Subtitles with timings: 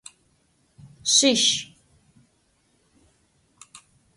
[1.13, 1.45] Şıs!